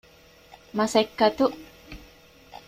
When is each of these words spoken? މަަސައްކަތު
މަަސައްކަތު 0.77 1.45